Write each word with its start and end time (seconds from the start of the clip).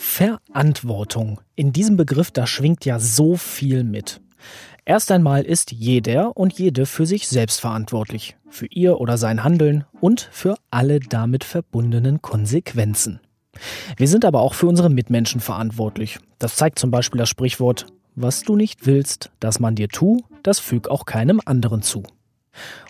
Verantwortung. 0.00 1.42
In 1.56 1.74
diesem 1.74 1.98
Begriff, 1.98 2.30
da 2.30 2.46
schwingt 2.46 2.86
ja 2.86 2.98
so 2.98 3.36
viel 3.36 3.84
mit. 3.84 4.22
Erst 4.86 5.12
einmal 5.12 5.42
ist 5.42 5.72
jeder 5.72 6.38
und 6.38 6.58
jede 6.58 6.86
für 6.86 7.04
sich 7.04 7.28
selbst 7.28 7.60
verantwortlich, 7.60 8.34
für 8.48 8.64
ihr 8.66 8.98
oder 8.98 9.18
sein 9.18 9.44
Handeln 9.44 9.84
und 10.00 10.30
für 10.32 10.56
alle 10.70 11.00
damit 11.00 11.44
verbundenen 11.44 12.22
Konsequenzen. 12.22 13.20
Wir 13.98 14.08
sind 14.08 14.24
aber 14.24 14.40
auch 14.40 14.54
für 14.54 14.66
unsere 14.66 14.88
Mitmenschen 14.88 15.42
verantwortlich. 15.42 16.18
Das 16.38 16.56
zeigt 16.56 16.78
zum 16.78 16.90
Beispiel 16.90 17.18
das 17.18 17.28
Sprichwort, 17.28 17.84
was 18.14 18.42
du 18.42 18.56
nicht 18.56 18.86
willst, 18.86 19.30
dass 19.38 19.60
man 19.60 19.74
dir 19.74 19.88
tu, 19.88 20.22
das 20.42 20.60
füg 20.60 20.88
auch 20.88 21.04
keinem 21.04 21.42
anderen 21.44 21.82
zu. 21.82 22.04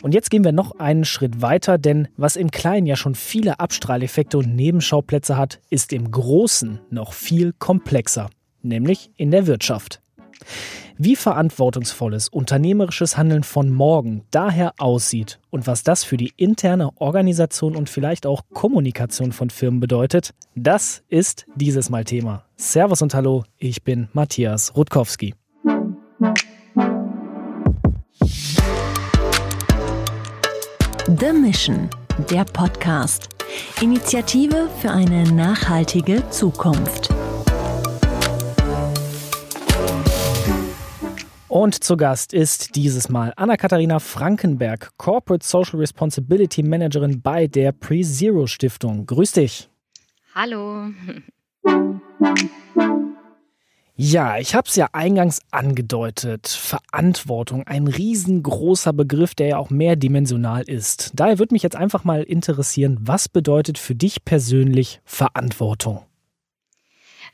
Und 0.02 0.14
jetzt 0.14 0.30
gehen 0.30 0.44
wir 0.44 0.52
noch 0.52 0.78
einen 0.78 1.04
Schritt 1.04 1.42
weiter, 1.42 1.78
denn 1.78 2.08
was 2.16 2.36
im 2.36 2.50
Kleinen 2.50 2.86
ja 2.86 2.96
schon 2.96 3.14
viele 3.14 3.60
Abstrahleffekte 3.60 4.38
und 4.38 4.54
Nebenschauplätze 4.54 5.36
hat, 5.36 5.60
ist 5.70 5.92
im 5.92 6.10
Großen 6.10 6.80
noch 6.90 7.12
viel 7.12 7.52
komplexer, 7.58 8.30
nämlich 8.62 9.10
in 9.16 9.30
der 9.30 9.46
Wirtschaft. 9.46 10.00
Wie 11.02 11.16
verantwortungsvolles 11.16 12.28
unternehmerisches 12.28 13.16
Handeln 13.16 13.42
von 13.42 13.70
morgen 13.70 14.24
daher 14.30 14.74
aussieht 14.78 15.40
und 15.48 15.66
was 15.66 15.82
das 15.82 16.04
für 16.04 16.18
die 16.18 16.34
interne 16.36 16.90
Organisation 16.96 17.74
und 17.74 17.88
vielleicht 17.88 18.26
auch 18.26 18.42
Kommunikation 18.52 19.32
von 19.32 19.48
Firmen 19.48 19.80
bedeutet, 19.80 20.34
das 20.54 21.02
ist 21.08 21.46
dieses 21.54 21.88
Mal 21.88 22.04
Thema. 22.04 22.44
Servus 22.56 23.00
und 23.00 23.14
Hallo, 23.14 23.44
ich 23.56 23.82
bin 23.82 24.08
Matthias 24.12 24.76
Rutkowski. 24.76 25.34
The 31.18 31.32
Mission, 31.32 31.90
der 32.30 32.44
Podcast. 32.44 33.30
Initiative 33.80 34.68
für 34.80 34.92
eine 34.92 35.24
nachhaltige 35.32 36.22
Zukunft. 36.30 37.12
Und 41.48 41.82
zu 41.82 41.96
Gast 41.96 42.32
ist 42.32 42.76
dieses 42.76 43.08
Mal 43.08 43.32
Anna-Katharina 43.36 43.98
Frankenberg, 43.98 44.92
Corporate 44.98 45.44
Social 45.44 45.80
Responsibility 45.80 46.62
Managerin 46.62 47.20
bei 47.20 47.48
der 47.48 47.72
PreZero 47.72 48.46
Stiftung. 48.46 49.04
Grüß 49.06 49.32
dich. 49.32 49.68
Hallo. 50.32 50.90
Ja, 54.02 54.38
ich 54.38 54.54
habe 54.54 54.66
es 54.66 54.76
ja 54.76 54.88
eingangs 54.94 55.42
angedeutet. 55.50 56.48
Verantwortung, 56.48 57.66
ein 57.66 57.86
riesengroßer 57.86 58.94
Begriff, 58.94 59.34
der 59.34 59.48
ja 59.48 59.58
auch 59.58 59.68
mehrdimensional 59.68 60.62
ist. 60.62 61.10
Daher 61.12 61.38
würde 61.38 61.54
mich 61.54 61.62
jetzt 61.62 61.76
einfach 61.76 62.02
mal 62.02 62.22
interessieren, 62.22 62.96
was 63.02 63.28
bedeutet 63.28 63.76
für 63.76 63.94
dich 63.94 64.24
persönlich 64.24 65.02
Verantwortung? 65.04 66.00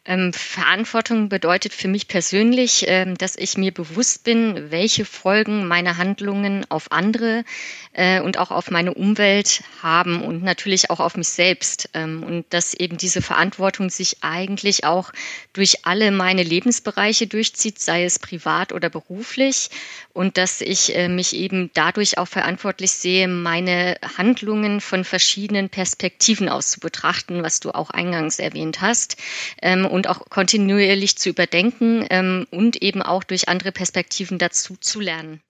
Ähm, 0.07 0.33
Verantwortung 0.33 1.29
bedeutet 1.29 1.75
für 1.75 1.89
mich 1.89 2.07
persönlich, 2.07 2.85
ähm, 2.87 3.19
dass 3.19 3.37
ich 3.37 3.57
mir 3.57 3.73
bewusst 3.73 4.23
bin, 4.23 4.71
welche 4.71 5.05
Folgen 5.05 5.67
meine 5.67 5.97
Handlungen 5.97 6.65
auf 6.69 6.93
andere 6.93 7.45
äh, 7.93 8.21
und 8.21 8.39
auch 8.39 8.53
auf 8.53 8.71
meine 8.71 8.95
Umwelt 8.95 9.63
haben 9.83 10.23
und 10.23 10.45
natürlich 10.45 10.91
auch 10.91 11.01
auf 11.01 11.17
mich 11.17 11.29
selbst. 11.29 11.91
Ähm, 11.95 12.23
und 12.23 12.45
dass 12.51 12.75
eben 12.75 12.99
diese 12.99 13.21
Verantwortung 13.21 13.91
sich 13.91 14.19
eigentlich 14.21 14.85
auch 14.85 15.11
durch 15.53 15.85
alle 15.85 16.13
meine 16.13 16.45
Lebensbereiche 16.45 17.27
durchzieht, 17.27 17.81
sei 17.81 18.05
es 18.05 18.21
privat 18.21 18.73
oder 18.73 18.91
beruflich. 18.91 19.71
Und 20.13 20.39
dass 20.39 20.61
ich 20.61 20.95
äh, 20.95 21.09
mich 21.09 21.35
eben 21.35 21.71
dadurch 21.75 22.17
auch 22.19 22.29
verantwortlich 22.29 22.93
sehe, 22.93 23.27
meine 23.29 23.97
Handlungen 24.17 24.81
von 24.81 25.05
verschiedenen 25.05 25.69
Perspektiven 25.69 26.49
aus 26.49 26.71
zu 26.71 26.81
betrachten, 26.81 27.43
was 27.43 27.61
du 27.61 27.73
auch 27.73 27.91
eingangs 27.91 28.39
erwähnt 28.39 28.81
hast. 28.81 29.17
Und 29.97 30.09
auch 30.09 30.29
kontinuierlich 30.29 31.17
zu 31.17 31.31
überdenken 31.31 32.05
ähm, 32.11 32.47
und 32.51 32.83
eben 32.83 33.01
auch 33.01 33.25
durch 33.25 33.49
andere 33.49 33.73
Perspektiven 33.73 34.37
dazu 34.37 34.77
zu 34.79 35.01
lernen. 35.01 35.41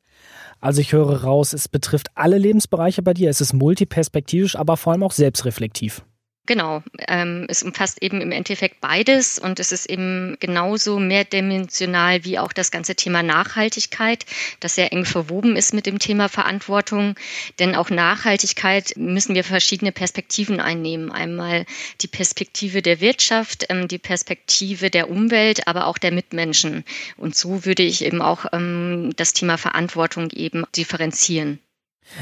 Also 0.60 0.80
ich 0.80 0.92
höre 0.92 1.24
raus, 1.24 1.52
es 1.52 1.66
betrifft 1.66 2.08
alle 2.14 2.38
Lebensbereiche 2.38 3.02
bei 3.02 3.12
dir, 3.12 3.28
es 3.28 3.40
ist 3.40 3.54
multiperspektivisch, 3.54 4.54
aber 4.54 4.76
vor 4.76 4.92
allem 4.92 5.02
auch 5.02 5.10
selbstreflektiv. 5.10 6.02
Genau, 6.46 6.84
ähm, 7.08 7.46
es 7.48 7.64
umfasst 7.64 8.00
eben 8.02 8.20
im 8.20 8.30
Endeffekt 8.30 8.80
beides 8.80 9.40
und 9.40 9.58
es 9.58 9.72
ist 9.72 9.90
eben 9.90 10.36
genauso 10.38 11.00
mehrdimensional 11.00 12.24
wie 12.24 12.38
auch 12.38 12.52
das 12.52 12.70
ganze 12.70 12.94
Thema 12.94 13.24
Nachhaltigkeit, 13.24 14.24
das 14.60 14.76
sehr 14.76 14.92
eng 14.92 15.04
verwoben 15.04 15.56
ist 15.56 15.74
mit 15.74 15.86
dem 15.86 15.98
Thema 15.98 16.28
Verantwortung. 16.28 17.16
Denn 17.58 17.74
auch 17.74 17.90
Nachhaltigkeit 17.90 18.92
müssen 18.96 19.34
wir 19.34 19.42
verschiedene 19.42 19.90
Perspektiven 19.90 20.60
einnehmen. 20.60 21.10
Einmal 21.10 21.66
die 22.00 22.08
Perspektive 22.08 22.80
der 22.80 23.00
Wirtschaft, 23.00 23.66
ähm, 23.68 23.88
die 23.88 23.98
Perspektive 23.98 24.88
der 24.88 25.10
Umwelt, 25.10 25.66
aber 25.66 25.88
auch 25.88 25.98
der 25.98 26.12
Mitmenschen. 26.12 26.84
Und 27.16 27.34
so 27.34 27.64
würde 27.64 27.82
ich 27.82 28.04
eben 28.04 28.22
auch 28.22 28.46
ähm, 28.52 29.10
das 29.16 29.32
Thema 29.32 29.58
Verantwortung 29.58 30.30
eben 30.30 30.64
differenzieren. 30.76 31.58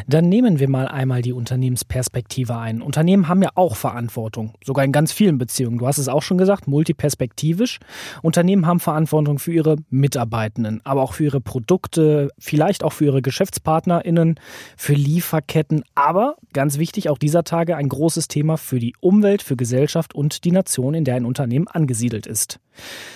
Dann 0.06 0.28
nehmen 0.28 0.58
wir 0.58 0.68
mal 0.68 0.88
einmal 0.88 1.22
die 1.22 1.32
Unternehmensperspektive 1.32 2.56
ein. 2.56 2.82
Unternehmen 2.82 3.28
haben 3.28 3.42
ja 3.42 3.50
auch 3.54 3.76
Verantwortung, 3.76 4.54
sogar 4.64 4.84
in 4.84 4.92
ganz 4.92 5.12
vielen 5.12 5.38
Beziehungen. 5.38 5.78
Du 5.78 5.86
hast 5.86 5.98
es 5.98 6.08
auch 6.08 6.22
schon 6.22 6.38
gesagt, 6.38 6.66
multiperspektivisch. 6.66 7.80
Unternehmen 8.22 8.66
haben 8.66 8.80
Verantwortung 8.80 9.38
für 9.38 9.52
ihre 9.52 9.76
Mitarbeitenden, 9.90 10.80
aber 10.84 11.02
auch 11.02 11.14
für 11.14 11.24
ihre 11.24 11.40
Produkte, 11.40 12.30
vielleicht 12.38 12.84
auch 12.84 12.92
für 12.92 13.06
ihre 13.06 13.22
GeschäftspartnerInnen, 13.22 14.40
für 14.76 14.94
Lieferketten. 14.94 15.84
Aber 15.94 16.36
ganz 16.52 16.78
wichtig, 16.78 17.08
auch 17.08 17.18
dieser 17.18 17.44
Tage 17.44 17.76
ein 17.76 17.88
großes 17.88 18.28
Thema 18.28 18.56
für 18.56 18.78
die 18.78 18.94
Umwelt, 19.00 19.42
für 19.42 19.56
Gesellschaft 19.56 20.14
und 20.14 20.44
die 20.44 20.52
Nation, 20.52 20.94
in 20.94 21.04
der 21.04 21.16
ein 21.16 21.24
Unternehmen 21.24 21.68
angesiedelt 21.68 22.26
ist. 22.26 22.60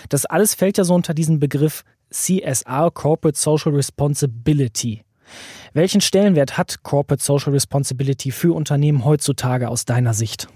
Das 0.08 0.26
alles 0.26 0.54
fällt 0.54 0.78
ja 0.78 0.84
so 0.84 0.94
unter 0.94 1.14
diesen 1.14 1.40
Begriff 1.40 1.84
CSR, 2.10 2.90
Corporate 2.92 3.38
Social 3.38 3.72
Responsibility. 3.72 5.02
Welchen 5.72 6.00
Stellenwert 6.00 6.58
hat 6.58 6.82
Corporate 6.82 7.22
Social 7.22 7.52
Responsibility 7.52 8.30
für 8.30 8.54
Unternehmen 8.54 9.04
heutzutage 9.04 9.68
aus 9.68 9.84
deiner 9.84 10.14
Sicht? 10.14 10.48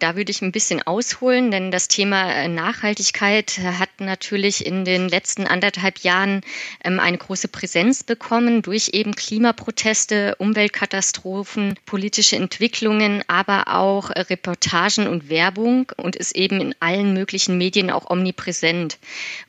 Da 0.00 0.16
würde 0.16 0.32
ich 0.32 0.42
ein 0.42 0.50
bisschen 0.50 0.82
ausholen, 0.82 1.52
denn 1.52 1.70
das 1.70 1.86
Thema 1.86 2.28
äh, 2.32 2.48
Nachhaltigkeit 2.48 3.58
hat 3.58 3.88
natürlich 4.00 4.66
in 4.66 4.84
den 4.84 5.08
letzten 5.08 5.46
anderthalb 5.46 6.00
Jahren 6.00 6.40
ähm, 6.82 6.98
eine 6.98 7.16
große 7.16 7.46
Präsenz 7.46 8.02
bekommen 8.02 8.60
durch 8.62 8.90
eben 8.92 9.14
Klimaproteste, 9.14 10.34
Umweltkatastrophen, 10.38 11.78
politische 11.86 12.34
Entwicklungen, 12.34 13.22
aber 13.28 13.68
auch 13.68 14.10
äh, 14.10 14.22
Reportagen 14.22 15.06
und 15.06 15.28
Werbung 15.28 15.92
und 15.96 16.16
ist 16.16 16.34
eben 16.34 16.60
in 16.60 16.74
allen 16.80 17.14
möglichen 17.14 17.56
Medien 17.56 17.92
auch 17.92 18.10
omnipräsent. 18.10 18.98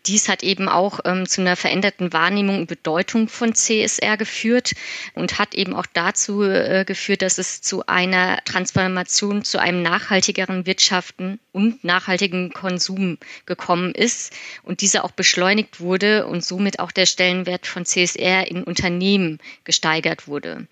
Dies 0.05 0.29
hat 0.29 0.43
eben 0.43 0.69
auch 0.69 0.99
ähm, 1.05 1.27
zu 1.27 1.41
einer 1.41 1.55
veränderten 1.55 2.13
Wahrnehmung 2.13 2.59
und 2.59 2.67
Bedeutung 2.67 3.29
von 3.29 3.55
CSR 3.55 4.15
geführt 4.15 4.73
und 5.15 5.39
hat 5.39 5.55
eben 5.55 5.73
auch 5.73 5.87
dazu 5.91 6.43
äh, 6.43 6.85
geführt, 6.85 7.23
dass 7.23 7.39
es 7.39 7.61
zu 7.61 7.87
einer 7.87 8.37
Transformation 8.45 9.43
zu 9.43 9.59
einem 9.59 9.81
nachhaltigen 9.81 10.34
nachhaltigeren 10.35 10.65
Wirtschaften 10.65 11.39
und 11.53 11.83
nachhaltigen 11.83 12.51
Konsum 12.51 13.17
gekommen 13.45 13.93
ist 13.95 14.33
und 14.63 14.81
dieser 14.81 15.05
auch 15.05 15.11
beschleunigt 15.11 15.79
wurde 15.79 16.27
und 16.27 16.43
somit 16.43 16.79
auch 16.79 16.91
der 16.91 17.05
Stellenwert 17.05 17.67
von 17.67 17.85
CSR 17.85 18.47
in 18.49 18.63
Unternehmen 18.63 19.39
gesteigert 19.63 20.27
wurde. 20.27 20.67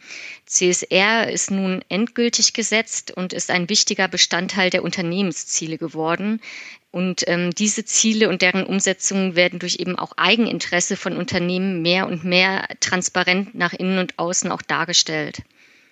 CSR 0.45 1.31
ist 1.31 1.49
nun 1.49 1.81
endgültig 1.87 2.53
gesetzt 2.53 3.11
und 3.11 3.31
ist 3.31 3.49
ein 3.49 3.69
wichtiger 3.69 4.07
Bestandteil 4.09 4.69
der 4.69 4.83
Unternehmensziele 4.83 5.77
geworden. 5.77 6.41
Und 6.91 7.23
ähm, 7.27 7.51
diese 7.55 7.85
Ziele 7.85 8.29
und 8.29 8.41
deren 8.41 8.65
Umsetzung 8.65 9.35
werden 9.35 9.59
durch 9.59 9.77
eben 9.79 9.97
auch 9.97 10.11
Eigeninteresse 10.17 10.95
von 10.95 11.17
Unternehmen 11.17 11.81
mehr 11.81 12.07
und 12.07 12.23
mehr 12.23 12.67
transparent 12.81 13.55
nach 13.55 13.73
innen 13.73 13.97
und 13.97 14.19
außen 14.19 14.51
auch 14.51 14.61
dargestellt. 14.61 15.41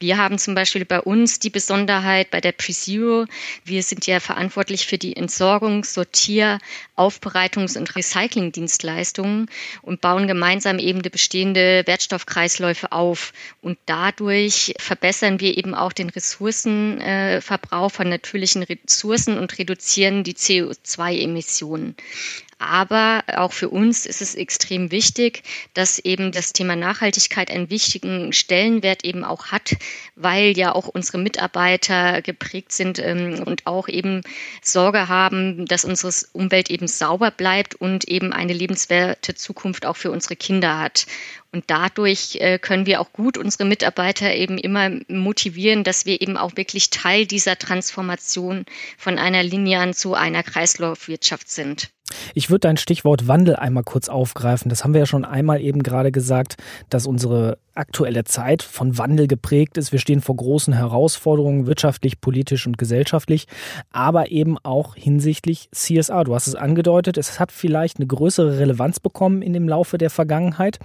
Wir 0.02 0.18
haben 0.18 0.40
zum 0.40 0.56
Beispiel 0.56 0.84
bei 0.84 1.00
uns 1.00 1.38
die 1.38 1.52
Besonderheit 1.52 2.32
bei 2.32 2.42
der 2.42 2.54
PreZero. 2.54 3.28
Wir 3.64 3.84
sind 3.84 4.08
ja 4.08 4.20
verantwortlich 4.20 4.88
für 4.88 4.98
die 4.98 5.16
Entsorgung, 5.16 5.84
Sortier, 5.84 6.58
Aufbereitungs- 6.98 7.78
und 7.78 7.96
Recyclingdienstleistungen 7.96 9.48
und 9.84 10.02
bauen 10.02 10.26
gemeinsam 10.26 10.80
eben 10.80 11.04
die 11.04 11.12
bestehende 11.12 11.84
Wertstoffkreisläufe 11.86 12.92
auf. 12.92 13.32
Und 13.62 13.78
dadurch 13.86 14.74
verbessern 14.80 15.40
wir 15.40 15.56
eben 15.56 15.76
auch 15.76 15.94
den 15.94 16.10
Ressourcenverbrauch 16.10 17.92
von 17.92 18.10
natürlichen 18.10 18.64
Ressourcen 18.64 19.38
und 19.38 19.56
reduzieren 19.60 20.24
die 20.24 20.34
CO2-Emissionen. 20.34 21.96
Aber 22.64 23.24
auch 23.38 23.54
für 23.54 23.70
uns 23.70 24.06
ist 24.06 24.22
es 24.22 24.36
extrem 24.36 24.92
wichtig, 24.92 25.42
dass 25.74 25.98
eben 25.98 26.32
das 26.32 26.54
Thema 26.54 26.76
Nachhaltigkeit 26.76 27.50
einen 27.50 27.72
wichtigen 27.72 28.34
Stellenwert 28.34 29.04
eben 29.04 29.24
auch 29.24 29.48
hat, 29.48 29.78
weil 30.16 30.56
ja 30.56 30.76
auch 30.76 30.88
unsere 30.88 31.18
Mitarbeiter 31.18 32.22
geprägt 32.22 32.72
sind 32.72 33.00
ähm, 33.00 33.42
und 33.44 33.66
auch 33.66 33.88
eben 33.88 34.22
Sorge 34.62 35.08
haben, 35.08 35.66
dass 35.66 35.86
unsere 35.86 36.14
Umwelt 36.34 36.70
eben 36.70 36.88
sauber 36.88 37.32
bleibt 37.32 37.74
und 37.74 38.08
eben 38.08 38.32
eine 38.32 38.54
lebenswerte 38.54 39.34
Zukunft 39.34 39.88
auch 39.88 39.98
für 39.98 40.12
unsere 40.12 40.36
Kinder 40.36 40.78
hat. 40.78 41.08
Und 41.52 41.64
dadurch 41.68 42.36
äh, 42.42 42.60
können 42.60 42.86
wir 42.86 43.02
auch 43.02 43.12
gut 43.12 43.40
unsere 43.40 43.66
Mitarbeiter 43.66 44.36
eben 44.36 44.60
immer 44.60 44.92
motivieren, 45.08 45.84
dass 45.84 46.06
wir 46.06 46.22
eben 46.22 46.38
auch 46.38 46.56
wirklich 46.58 46.92
Teil 46.92 47.26
dieser 47.26 47.58
Transformation 47.58 48.66
von 49.00 49.18
einer 49.18 49.42
linearen 49.42 49.96
zu 49.96 50.14
einer 50.14 50.44
Kreislaufwirtschaft 50.44 51.50
sind. 51.50 51.90
Ich 52.34 52.50
würde 52.50 52.62
dein 52.62 52.78
Stichwort 52.78 53.28
Wandel 53.28 53.56
einmal 53.56 53.84
kurz 53.84 54.10
aufgreifen. 54.10 54.70
Das 54.70 54.84
haben 54.84 54.94
wir 54.94 55.00
ja 55.00 55.06
schon 55.06 55.26
einmal 55.26 55.62
eben 55.62 55.84
gerade 55.84 56.12
gesagt, 56.12 56.56
dass 56.90 57.08
unsere 57.08 57.58
aktuelle 57.74 58.24
Zeit 58.24 58.64
von 58.64 58.98
Wandel 58.98 59.28
geprägt 59.28 59.78
ist. 59.78 59.92
Wir 59.92 60.00
stehen 60.00 60.22
vor 60.22 60.36
großen 60.36 60.74
Herausforderungen, 60.74 61.68
wirtschaftlich, 61.68 62.20
politisch 62.20 62.68
und 62.68 62.78
gesellschaftlich, 62.78 63.48
aber 63.92 64.32
eben 64.32 64.58
auch 64.60 64.96
hinsichtlich 64.96 65.70
CSA. 65.72 66.24
Du 66.24 66.36
hast 66.36 66.48
es 66.48 66.56
angedeutet, 66.56 67.18
es 67.18 67.40
hat 67.40 67.52
vielleicht 67.52 67.98
eine 67.98 68.08
größere 68.08 68.60
Relevanz 68.60 69.00
bekommen 69.00 69.42
in 69.42 69.54
dem 69.54 69.70
Laufe 69.70 69.98
der 69.98 70.10
Vergangenheit. 70.10 70.80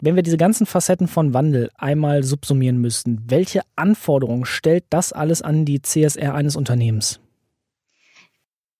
Wenn 0.00 0.16
wir 0.16 0.22
diese 0.22 0.36
ganzen 0.36 0.66
Facetten 0.66 1.08
von 1.08 1.34
Wandel 1.34 1.70
einmal 1.76 2.24
subsumieren 2.24 2.78
müssten, 2.78 3.22
welche 3.26 3.60
Anforderungen 3.76 4.44
stellt 4.44 4.84
das 4.90 5.12
alles 5.12 5.42
an 5.42 5.64
die 5.64 5.82
CSR 5.82 6.34
eines 6.34 6.56
Unternehmens? 6.56 7.20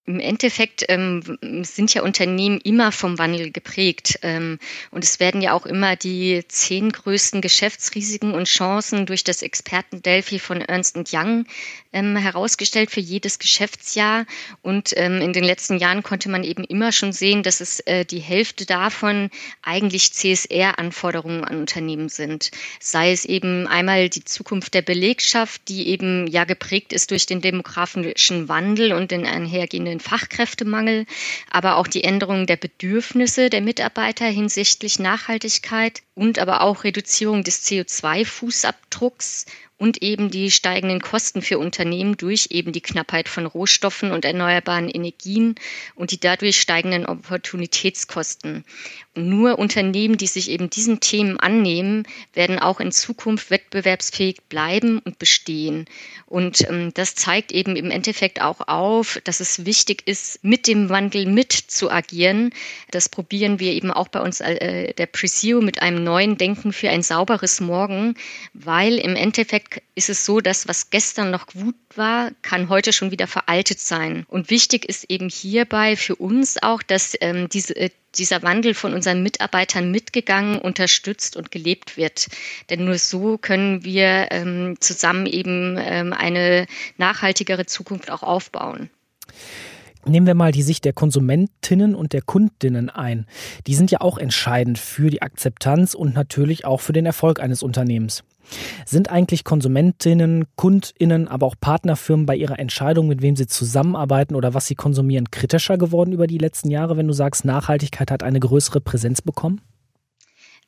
Im 0.06 0.20
Endeffekt 0.20 0.84
ähm, 0.88 1.22
sind 1.62 1.94
ja 1.94 2.02
Unternehmen 2.02 2.60
immer 2.60 2.92
vom 2.92 3.18
Wandel 3.18 3.50
geprägt. 3.50 4.18
Ähm, 4.20 4.58
und 4.90 5.02
es 5.02 5.18
werden 5.18 5.40
ja 5.40 5.54
auch 5.54 5.64
immer 5.64 5.96
die 5.96 6.44
zehn 6.46 6.92
größten 6.92 7.40
Geschäftsrisiken 7.40 8.34
und 8.34 8.44
Chancen 8.46 9.06
durch 9.06 9.24
das 9.24 9.40
Experten 9.40 10.02
Delphi 10.02 10.38
von 10.38 10.60
Ernst 10.60 10.98
Young 11.10 11.46
ähm, 11.94 12.16
herausgestellt 12.16 12.90
für 12.90 13.00
jedes 13.00 13.38
Geschäftsjahr. 13.38 14.26
Und 14.60 14.92
ähm, 14.96 15.22
in 15.22 15.32
den 15.32 15.44
letzten 15.44 15.78
Jahren 15.78 16.02
konnte 16.02 16.28
man 16.28 16.44
eben 16.44 16.64
immer 16.64 16.92
schon 16.92 17.14
sehen, 17.14 17.42
dass 17.42 17.62
es 17.62 17.80
äh, 17.80 18.04
die 18.04 18.20
Hälfte 18.20 18.66
davon 18.66 19.30
eigentlich 19.62 20.12
CSR-Anforderungen 20.12 21.44
an 21.44 21.60
Unternehmen 21.60 22.10
sind. 22.10 22.50
Sei 22.78 23.10
es 23.10 23.24
eben 23.24 23.66
einmal 23.66 24.10
die 24.10 24.24
Zukunft 24.24 24.74
der 24.74 24.82
Belegschaft, 24.82 25.62
die 25.68 25.88
eben 25.88 26.26
ja 26.26 26.44
geprägt 26.44 26.92
ist 26.92 27.10
durch 27.10 27.24
den 27.24 27.40
demografischen 27.40 28.50
Wandel 28.50 28.92
und 28.92 29.10
den 29.10 29.24
einhergehenden 29.24 29.94
den 29.94 30.00
Fachkräftemangel, 30.00 31.06
aber 31.50 31.76
auch 31.76 31.87
die 31.87 32.05
Änderung 32.05 32.46
der 32.46 32.56
Bedürfnisse 32.56 33.49
der 33.49 33.61
Mitarbeiter 33.61 34.26
hinsichtlich 34.26 34.99
Nachhaltigkeit 34.99 36.02
und 36.14 36.38
aber 36.38 36.61
auch 36.62 36.84
Reduzierung 36.84 37.43
des 37.43 37.64
CO2-Fußabdrucks 37.66 39.46
und 39.76 40.02
eben 40.02 40.31
die 40.31 40.50
steigenden 40.52 41.00
Kosten 41.00 41.43
für 41.43 41.58
Unternehmen 41.58 42.16
durch 42.16 42.49
eben 42.50 42.72
die 42.72 42.81
Knappheit 42.81 43.28
von 43.28 43.44
Rohstoffen 43.44 44.12
und 44.12 44.25
erneuerbaren 44.25 44.88
Energien 44.88 45.56
und 45.96 46.12
die 46.12 46.20
dadurch 46.20 46.61
steigenden 46.61 47.06
Opportunitätskosten. 47.06 48.64
Und 49.16 49.28
nur 49.28 49.58
Unternehmen, 49.58 50.16
die 50.16 50.28
sich 50.28 50.49
eben 50.50 50.70
diesen 50.70 51.00
Themen 51.00 51.40
annehmen, 51.40 52.06
werden 52.34 52.60
auch 52.60 52.78
in 52.78 52.93
Zukunft 52.93 53.50
wettbewerbsfähig 53.50 54.43
bleiben 54.49 55.00
und 55.00 55.19
bestehen. 55.19 55.87
Und 56.26 56.69
ähm, 56.69 56.93
das 56.94 57.17
zeigt 57.17 57.50
eben 57.50 57.75
im 57.75 57.90
Endeffekt 57.90 58.40
auch 58.40 58.69
auf, 58.69 59.20
dass 59.25 59.40
es 59.40 59.67
wichtig 59.67 60.06
ist, 60.06 60.43
mit 60.44 60.69
dem 60.69 60.88
Wandel 60.88 61.26
mit 61.26 61.52
zu 61.52 61.90
agieren. 61.90 62.50
Das 62.90 63.08
probieren 63.08 63.58
wir 63.58 63.72
eben 63.72 63.90
auch 63.90 64.08
bei 64.08 64.20
uns 64.20 64.40
äh, 64.40 64.94
der 64.94 65.06
Presio 65.06 65.60
mit 65.60 65.82
einem 65.82 66.03
neuen 66.04 66.36
Denken 66.36 66.72
für 66.72 66.90
ein 66.90 67.02
sauberes 67.02 67.60
Morgen, 67.60 68.14
weil 68.52 68.98
im 68.98 69.16
Endeffekt 69.16 69.82
ist 69.94 70.10
es 70.10 70.24
so, 70.24 70.40
dass 70.40 70.68
was 70.68 70.90
gestern 70.90 71.30
noch 71.30 71.46
gut 71.46 71.74
war, 71.96 72.30
kann 72.42 72.68
heute 72.68 72.92
schon 72.92 73.10
wieder 73.10 73.26
veraltet 73.26 73.80
sein. 73.80 74.24
Und 74.28 74.50
wichtig 74.50 74.84
ist 74.84 75.10
eben 75.10 75.28
hierbei 75.28 75.96
für 75.96 76.16
uns 76.16 76.62
auch, 76.62 76.82
dass 76.82 77.16
ähm, 77.20 77.48
diese, 77.48 77.74
äh, 77.76 77.90
dieser 78.16 78.42
Wandel 78.42 78.74
von 78.74 78.94
unseren 78.94 79.22
Mitarbeitern 79.22 79.90
mitgegangen, 79.90 80.58
unterstützt 80.58 81.36
und 81.36 81.50
gelebt 81.50 81.96
wird. 81.96 82.28
Denn 82.70 82.84
nur 82.84 82.98
so 82.98 83.38
können 83.38 83.84
wir 83.84 84.28
ähm, 84.30 84.76
zusammen 84.80 85.26
eben 85.26 85.76
ähm, 85.78 86.12
eine 86.12 86.66
nachhaltigere 86.96 87.66
Zukunft 87.66 88.10
auch 88.10 88.22
aufbauen. 88.22 88.90
Nehmen 90.06 90.26
wir 90.26 90.34
mal 90.34 90.52
die 90.52 90.62
Sicht 90.62 90.84
der 90.84 90.92
Konsumentinnen 90.92 91.94
und 91.94 92.12
der 92.12 92.22
Kundinnen 92.22 92.90
ein. 92.90 93.26
Die 93.66 93.74
sind 93.74 93.90
ja 93.90 94.00
auch 94.00 94.18
entscheidend 94.18 94.78
für 94.78 95.10
die 95.10 95.22
Akzeptanz 95.22 95.94
und 95.94 96.14
natürlich 96.14 96.64
auch 96.64 96.80
für 96.80 96.92
den 96.92 97.06
Erfolg 97.06 97.40
eines 97.40 97.62
Unternehmens. 97.62 98.22
Sind 98.84 99.10
eigentlich 99.10 99.44
Konsumentinnen, 99.44 100.44
Kundinnen, 100.56 101.28
aber 101.28 101.46
auch 101.46 101.54
Partnerfirmen 101.58 102.26
bei 102.26 102.36
ihrer 102.36 102.58
Entscheidung, 102.58 103.08
mit 103.08 103.22
wem 103.22 103.36
sie 103.36 103.46
zusammenarbeiten 103.46 104.34
oder 104.34 104.52
was 104.52 104.66
sie 104.66 104.74
konsumieren, 104.74 105.30
kritischer 105.30 105.78
geworden 105.78 106.12
über 106.12 106.26
die 106.26 106.38
letzten 106.38 106.70
Jahre, 106.70 106.96
wenn 106.98 107.08
du 107.08 107.14
sagst, 107.14 107.46
Nachhaltigkeit 107.46 108.10
hat 108.10 108.22
eine 108.22 108.40
größere 108.40 108.82
Präsenz 108.82 109.22
bekommen? 109.22 109.62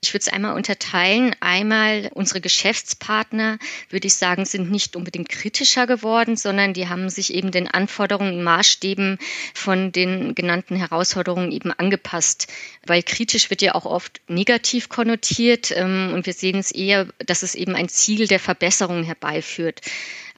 Ich 0.06 0.14
würde 0.14 0.22
es 0.22 0.32
einmal 0.32 0.54
unterteilen. 0.54 1.34
Einmal 1.40 2.10
unsere 2.14 2.40
Geschäftspartner, 2.40 3.58
würde 3.90 4.06
ich 4.06 4.14
sagen, 4.14 4.44
sind 4.44 4.70
nicht 4.70 4.94
unbedingt 4.94 5.28
kritischer 5.28 5.88
geworden, 5.88 6.36
sondern 6.36 6.74
die 6.74 6.88
haben 6.88 7.10
sich 7.10 7.34
eben 7.34 7.50
den 7.50 7.66
Anforderungen 7.66 8.38
und 8.38 8.44
Maßstäben 8.44 9.18
von 9.52 9.90
den 9.90 10.36
genannten 10.36 10.76
Herausforderungen 10.76 11.50
eben 11.50 11.72
angepasst. 11.72 12.46
Weil 12.86 13.02
kritisch 13.02 13.50
wird 13.50 13.62
ja 13.62 13.74
auch 13.74 13.84
oft 13.84 14.20
negativ 14.28 14.88
konnotiert 14.88 15.72
ähm, 15.76 16.12
und 16.14 16.24
wir 16.26 16.34
sehen 16.34 16.60
es 16.60 16.70
eher, 16.70 17.08
dass 17.26 17.42
es 17.42 17.56
eben 17.56 17.74
ein 17.74 17.88
Ziel 17.88 18.28
der 18.28 18.38
Verbesserung 18.38 19.02
herbeiführt. 19.02 19.80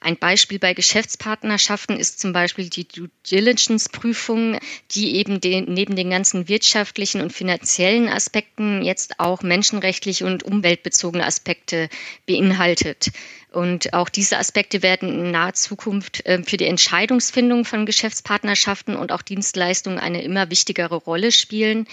Ein 0.01 0.17
Beispiel 0.17 0.59
bei 0.59 0.73
Geschäftspartnerschaften 0.73 1.97
ist 1.97 2.19
zum 2.19 2.31
Beispiel 2.31 2.69
die 2.69 2.87
Due 2.87 3.09
Diligence-Prüfung, 3.29 4.57
die 4.91 5.17
eben 5.17 5.41
den, 5.41 5.65
neben 5.73 5.95
den 5.95 6.09
ganzen 6.09 6.47
wirtschaftlichen 6.47 7.21
und 7.21 7.33
finanziellen 7.33 8.07
Aspekten 8.07 8.81
jetzt 8.81 9.19
auch 9.19 9.41
menschenrechtliche 9.41 10.25
und 10.25 10.43
umweltbezogene 10.43 11.25
Aspekte 11.25 11.89
beinhaltet. 12.25 13.11
Und 13.51 13.93
auch 13.93 14.09
diese 14.09 14.37
Aspekte 14.37 14.83
werden 14.83 15.09
in 15.09 15.31
naher 15.31 15.53
Zukunft 15.53 16.25
äh, 16.25 16.43
für 16.43 16.57
die 16.57 16.67
Entscheidungsfindung 16.67 17.65
von 17.65 17.85
Geschäftspartnerschaften 17.85 18.95
und 18.95 19.11
auch 19.11 19.21
Dienstleistungen 19.21 19.99
eine 19.99 20.21
immer 20.21 20.49
wichtigere 20.49 20.95
Rolle 20.95 21.31
spielen. 21.31 21.87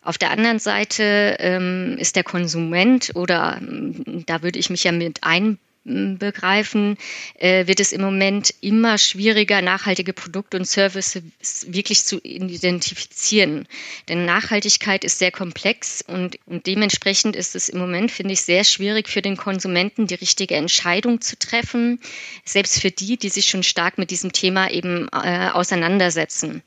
Auf 0.00 0.16
der 0.16 0.30
anderen 0.30 0.58
Seite 0.58 1.36
ähm, 1.38 1.96
ist 1.98 2.16
der 2.16 2.24
Konsument 2.24 3.12
oder 3.14 3.60
da 3.60 4.42
würde 4.42 4.58
ich 4.58 4.70
mich 4.70 4.84
ja 4.84 4.92
mit 4.92 5.22
ein 5.22 5.58
begreifen, 5.84 6.96
äh, 7.38 7.66
wird 7.66 7.80
es 7.80 7.92
im 7.92 8.00
Moment 8.00 8.54
immer 8.60 8.98
schwieriger, 8.98 9.62
nachhaltige 9.62 10.12
Produkte 10.12 10.56
und 10.56 10.64
Services 10.64 11.22
wirklich 11.66 12.04
zu 12.04 12.20
identifizieren. 12.22 13.66
Denn 14.08 14.24
Nachhaltigkeit 14.24 15.04
ist 15.04 15.18
sehr 15.18 15.32
komplex 15.32 16.02
und, 16.06 16.38
und 16.46 16.66
dementsprechend 16.66 17.34
ist 17.34 17.56
es 17.56 17.68
im 17.68 17.80
Moment, 17.80 18.12
finde 18.12 18.34
ich, 18.34 18.42
sehr 18.42 18.64
schwierig 18.64 19.08
für 19.08 19.22
den 19.22 19.36
Konsumenten, 19.36 20.06
die 20.06 20.14
richtige 20.14 20.54
Entscheidung 20.54 21.20
zu 21.20 21.36
treffen, 21.36 22.00
selbst 22.44 22.80
für 22.80 22.90
die, 22.90 23.16
die 23.16 23.28
sich 23.28 23.46
schon 23.46 23.64
stark 23.64 23.98
mit 23.98 24.10
diesem 24.10 24.32
Thema 24.32 24.70
eben 24.70 25.08
äh, 25.12 25.48
auseinandersetzen. 25.52 26.62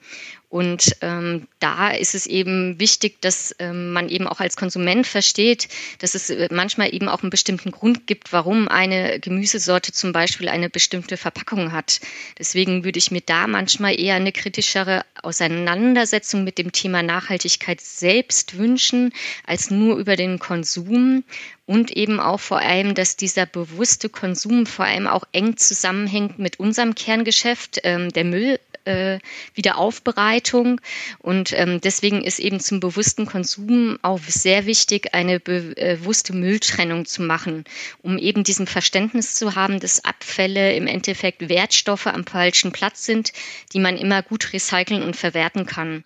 Und 0.55 0.95
ähm, 1.01 1.49
da 1.59 1.91
ist 1.91 2.15
es 2.15 2.27
eben 2.27 2.79
wichtig, 2.79 3.21
dass 3.21 3.53
ähm, 3.59 3.91
man 3.91 4.07
eben 4.07 4.25
auch 4.25 4.39
als 4.39 4.55
Konsument 4.55 5.05
versteht, 5.05 5.67
dass 5.99 6.15
es 6.15 6.29
äh, 6.29 6.47
manchmal 6.49 6.95
eben 6.95 7.09
auch 7.09 7.23
einen 7.23 7.29
bestimmten 7.29 7.71
Grund 7.71 8.07
gibt, 8.07 8.31
warum 8.31 8.69
eine 8.69 9.19
Gemüsesorte 9.19 9.91
zum 9.91 10.13
Beispiel 10.13 10.47
eine 10.47 10.69
bestimmte 10.69 11.17
Verpackung 11.17 11.73
hat. 11.73 11.99
Deswegen 12.39 12.85
würde 12.85 12.99
ich 12.99 13.11
mir 13.11 13.19
da 13.19 13.47
manchmal 13.47 13.99
eher 13.99 14.15
eine 14.15 14.31
kritischere 14.31 15.03
Auseinandersetzung 15.21 16.45
mit 16.45 16.57
dem 16.57 16.71
Thema 16.71 17.03
Nachhaltigkeit 17.03 17.81
selbst 17.81 18.57
wünschen, 18.57 19.11
als 19.45 19.71
nur 19.71 19.97
über 19.97 20.15
den 20.15 20.39
Konsum 20.39 21.25
und 21.65 21.91
eben 21.91 22.21
auch 22.21 22.39
vor 22.39 22.59
allem, 22.59 22.95
dass 22.95 23.17
dieser 23.17 23.45
bewusste 23.45 24.07
Konsum 24.07 24.65
vor 24.67 24.85
allem 24.85 25.07
auch 25.07 25.25
eng 25.33 25.57
zusammenhängt 25.57 26.39
mit 26.39 26.61
unserem 26.61 26.95
Kerngeschäft, 26.95 27.81
ähm, 27.83 28.09
der 28.13 28.23
Müll 28.23 28.57
äh, 28.85 29.19
Wiederaufbereitung. 29.53 30.81
Und 31.19 31.53
ähm, 31.53 31.81
deswegen 31.81 32.23
ist 32.23 32.39
eben 32.39 32.59
zum 32.59 32.79
bewussten 32.79 33.25
Konsum 33.25 33.97
auch 34.01 34.19
sehr 34.27 34.65
wichtig, 34.65 35.13
eine 35.13 35.39
bewusste 35.39 36.33
Mülltrennung 36.33 37.05
zu 37.05 37.21
machen, 37.21 37.65
um 38.01 38.17
eben 38.17 38.43
diesen 38.43 38.67
Verständnis 38.67 39.35
zu 39.35 39.55
haben, 39.55 39.79
dass 39.79 40.05
Abfälle 40.05 40.73
im 40.75 40.87
Endeffekt 40.87 41.49
Wertstoffe 41.49 42.07
am 42.07 42.25
falschen 42.25 42.71
Platz 42.71 43.05
sind, 43.05 43.33
die 43.73 43.79
man 43.79 43.97
immer 43.97 44.21
gut 44.21 44.53
recyceln 44.53 45.03
und 45.03 45.15
verwerten 45.15 45.65
kann. 45.65 46.03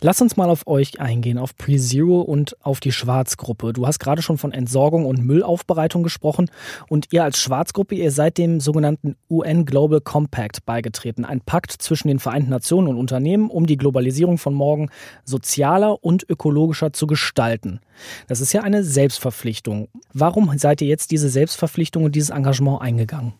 Lass 0.00 0.20
uns 0.20 0.36
mal 0.36 0.50
auf 0.50 0.66
euch 0.66 1.00
eingehen, 1.00 1.38
auf 1.38 1.56
PreZero 1.56 2.20
und 2.20 2.56
auf 2.64 2.80
die 2.80 2.92
Schwarzgruppe. 2.92 3.72
Du 3.72 3.86
hast 3.86 3.98
gerade 3.98 4.22
schon 4.22 4.38
von 4.38 4.52
Entsorgung 4.52 5.06
und 5.06 5.24
Müllaufbereitung 5.24 6.02
gesprochen 6.02 6.50
und 6.88 7.12
ihr 7.12 7.24
als 7.24 7.38
Schwarzgruppe, 7.38 7.94
ihr 7.94 8.10
seid 8.10 8.38
dem 8.38 8.60
sogenannten 8.60 9.16
UN 9.28 9.64
Global 9.64 10.00
Compact 10.00 10.64
beigetreten, 10.64 11.24
ein 11.24 11.40
Pakt 11.40 11.72
zwischen 11.72 12.08
den 12.08 12.18
Vereinten 12.18 12.50
Nationen 12.50 12.88
und 12.88 12.96
Unternehmen, 12.96 13.50
um 13.50 13.66
die 13.66 13.76
Globalisierung 13.76 14.38
von 14.38 14.54
morgen 14.54 14.90
sozialer 15.24 16.02
und 16.02 16.28
ökologischer 16.28 16.92
zu 16.92 17.06
gestalten. 17.06 17.80
Das 18.26 18.40
ist 18.40 18.52
ja 18.52 18.62
eine 18.62 18.84
Selbstverpflichtung. 18.84 19.88
Warum 20.12 20.56
seid 20.58 20.80
ihr 20.80 20.88
jetzt 20.88 21.10
diese 21.10 21.28
Selbstverpflichtung 21.28 22.04
und 22.04 22.14
dieses 22.14 22.30
Engagement 22.30 22.80
eingegangen? 22.82 23.34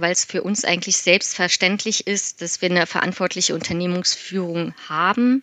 Weil 0.00 0.12
es 0.12 0.24
für 0.24 0.42
uns 0.42 0.64
eigentlich 0.64 0.98
selbstverständlich 0.98 2.06
ist, 2.06 2.42
dass 2.42 2.62
wir 2.62 2.70
eine 2.70 2.86
verantwortliche 2.86 3.54
Unternehmensführung 3.54 4.74
haben. 4.88 5.42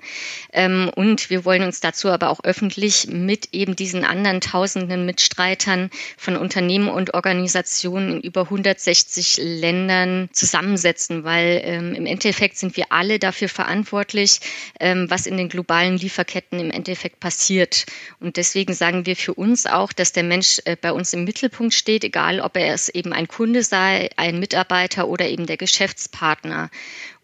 Ähm, 0.54 0.92
und 0.96 1.30
wir 1.30 1.46
wollen 1.46 1.64
uns 1.64 1.80
dazu 1.80 2.10
aber 2.10 2.30
auch 2.30 2.44
öffentlich 2.44 3.08
mit 3.08 3.50
eben 3.54 3.76
diesen 3.76 4.04
anderen 4.04 4.42
tausenden 4.42 5.06
Mitstreitern 5.06 5.90
von 6.18 6.36
Unternehmen 6.38 6.90
und 6.90 7.14
Organisationen 7.14 8.18
in 8.18 8.22
über 8.22 8.42
160 8.44 9.38
Ländern 9.42 10.30
zusammensetzen, 10.32 11.24
weil 11.24 11.62
ähm, 11.64 11.94
im 11.94 12.06
Endeffekt 12.06 12.58
sind 12.58 12.78
wir 12.78 12.86
alle 12.90 13.20
dafür 13.20 13.50
verantwortlich, 13.50 14.40
ähm, 14.80 15.10
was 15.10 15.26
in 15.26 15.38
den 15.38 15.50
globalen 15.50 15.98
Lieferketten 15.98 16.60
im 16.60 16.72
Endeffekt 16.72 17.20
passiert. 17.20 17.86
Und 18.20 18.38
deswegen 18.38 18.74
sagen 18.74 19.06
wir 19.06 19.16
für 19.16 19.34
uns 19.34 19.66
auch, 19.66 19.94
dass 19.94 20.12
der 20.12 20.24
Mensch 20.24 20.60
äh, 20.66 20.76
bei 20.80 20.92
uns 20.92 21.14
im 21.14 21.24
Mittelpunkt 21.24 21.74
steht, 21.74 22.04
egal 22.04 22.40
ob 22.40 22.58
er 22.58 22.74
es 22.74 22.90
eben 22.90 23.14
ein 23.14 23.28
Kunde 23.28 23.64
sei, 23.64 24.10
ein 24.16 24.40
Mitarbeiter 24.48 25.10
oder 25.10 25.28
eben 25.28 25.46
der 25.46 25.58
Geschäftspartner. 25.58 26.70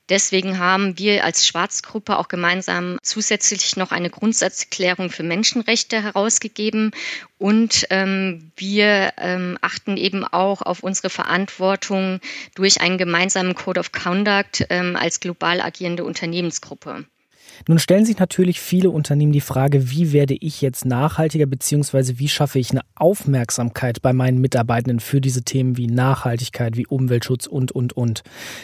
Deswegen 0.09 0.59
haben 0.59 0.99
wir 0.99 1.23
als 1.23 1.47
Schwarzgruppe 1.47 2.17
auch 2.17 2.27
gemeinsam 2.27 2.97
zusätzlich 3.01 3.77
noch 3.77 3.93
eine 3.93 4.09
Grundsatzerklärung 4.09 5.09
für 5.09 5.23
Menschenrechte 5.23 6.03
herausgegeben 6.03 6.91
und 7.37 7.87
ähm, 7.89 8.51
wir 8.57 9.13
ähm, 9.17 9.57
achten 9.61 9.95
eben 9.95 10.25
auch 10.25 10.61
auf 10.61 10.83
unsere 10.83 11.09
Verantwortung 11.09 12.19
durch 12.55 12.81
einen 12.81 12.97
gemeinsamen 12.97 13.55
Code 13.55 13.79
of 13.79 13.93
Conduct 13.93 14.65
ähm, 14.69 14.97
als 14.97 15.21
global 15.21 15.61
agierende 15.61 16.03
Unternehmensgruppe. 16.03 17.05
Nun 17.67 17.79
stellen 17.79 18.05
sich 18.05 18.19
natürlich 18.19 18.59
viele 18.59 18.89
Unternehmen 18.89 19.31
die 19.31 19.41
Frage, 19.41 19.89
wie 19.89 20.11
werde 20.11 20.33
ich 20.33 20.61
jetzt 20.61 20.85
nachhaltiger, 20.85 21.45
beziehungsweise 21.45 22.19
wie 22.19 22.27
schaffe 22.27 22.59
ich 22.59 22.71
eine 22.71 22.81
Aufmerksamkeit 22.95 24.01
bei 24.01 24.11
meinen 24.11 24.39
Mitarbeitenden 24.39 24.99
für 24.99 25.21
diese 25.21 25.43
Themen 25.43 25.77
wie 25.77 25.87
Nachhaltigkeit, 25.87 26.75
wie 26.75 26.87
Umweltschutz 26.87 27.47
und, 27.47 27.71
und, 27.71 27.93
und. 27.93 28.23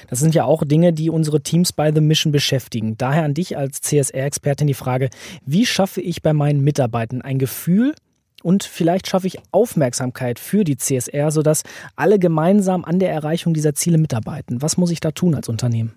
Das 0.09 0.19
sind 0.19 0.35
ja 0.35 0.43
auch 0.43 0.63
Dinge, 0.65 0.91
die 0.91 1.09
unsere 1.09 1.41
Teams 1.41 1.71
bei 1.71 1.93
The 1.93 2.01
Mission 2.01 2.33
beschäftigen. 2.33 2.97
Daher 2.97 3.23
an 3.23 3.33
dich 3.33 3.57
als 3.57 3.81
CSR-Expertin 3.81 4.67
die 4.67 4.73
Frage, 4.73 5.09
wie 5.45 5.65
schaffe 5.65 6.01
ich 6.01 6.21
bei 6.21 6.33
meinen 6.33 6.61
Mitarbeitenden 6.61 7.21
ein 7.21 7.39
Gefühl, 7.39 7.93
und 8.41 8.63
vielleicht 8.63 9.07
schaffe 9.07 9.27
ich 9.27 9.37
Aufmerksamkeit 9.51 10.39
für 10.39 10.63
die 10.63 10.77
CSR, 10.77 11.29
sodass 11.29 11.63
alle 11.97 12.19
gemeinsam 12.19 12.85
an 12.85 12.99
der 12.99 13.11
Erreichung 13.11 13.53
dieser 13.53 13.75
Ziele 13.75 13.97
mitarbeiten. 13.97 14.61
Was 14.61 14.77
muss 14.77 14.91
ich 14.91 15.01
da 15.01 15.11
tun 15.11 15.35
als 15.35 15.49
Unternehmen? 15.49 15.93